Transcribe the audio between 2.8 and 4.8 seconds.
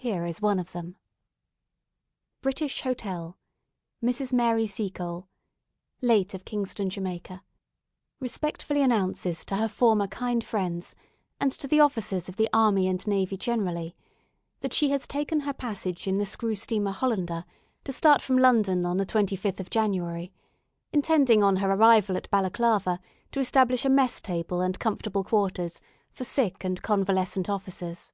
HOTEL. Mrs. Mary